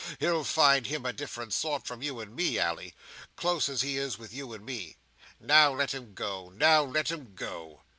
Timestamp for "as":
3.69-3.83